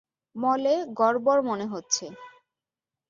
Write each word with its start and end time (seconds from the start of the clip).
মলে 0.35 0.73
গড়বড় 0.97 1.41
মনে 1.41 1.65
হচ্ছে। 1.65 2.05